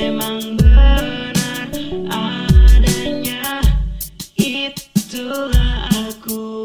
memang 0.00 0.40
benar 0.56 1.04
adanya 2.08 3.60
itulah 4.40 5.84
aku 6.08 6.64